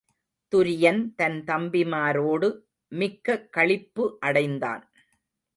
[0.53, 2.49] துரியன் தன் தம்பிமாரோடு
[2.91, 4.83] மிக்க களிப்பு அடைந்தான்.